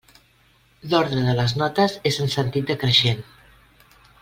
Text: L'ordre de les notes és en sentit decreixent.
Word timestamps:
L'ordre 0.93 1.19
de 1.27 1.35
les 1.41 1.53
notes 1.63 1.99
és 2.13 2.19
en 2.25 2.33
sentit 2.37 2.73
decreixent. 2.73 3.23